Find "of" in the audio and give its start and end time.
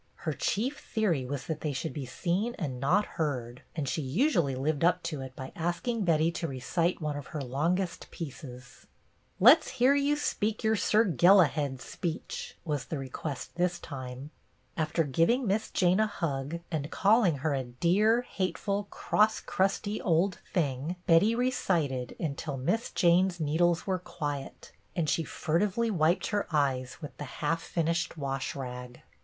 7.15-7.27